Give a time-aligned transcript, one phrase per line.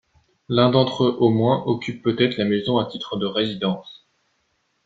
[0.49, 4.07] L'un d'entre eux au moins occupe peut-être la maison à titre de résidence.